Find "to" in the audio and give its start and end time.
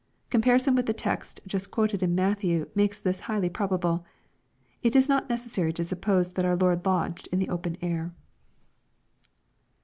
5.73-5.83